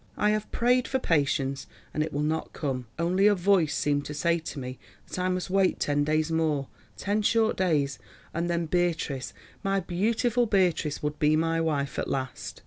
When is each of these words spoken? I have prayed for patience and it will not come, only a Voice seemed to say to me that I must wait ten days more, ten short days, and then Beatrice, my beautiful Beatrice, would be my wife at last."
I 0.17 0.31
have 0.31 0.51
prayed 0.51 0.87
for 0.87 0.97
patience 0.97 1.67
and 1.93 2.01
it 2.01 2.11
will 2.11 2.23
not 2.23 2.53
come, 2.53 2.87
only 2.97 3.27
a 3.27 3.35
Voice 3.35 3.75
seemed 3.75 4.03
to 4.05 4.15
say 4.15 4.39
to 4.39 4.57
me 4.57 4.79
that 5.07 5.19
I 5.19 5.29
must 5.29 5.51
wait 5.51 5.79
ten 5.79 6.03
days 6.03 6.31
more, 6.31 6.69
ten 6.97 7.21
short 7.21 7.55
days, 7.55 7.99
and 8.33 8.49
then 8.49 8.65
Beatrice, 8.65 9.31
my 9.61 9.79
beautiful 9.79 10.47
Beatrice, 10.47 11.03
would 11.03 11.19
be 11.19 11.35
my 11.35 11.61
wife 11.61 11.99
at 11.99 12.07
last." 12.07 12.59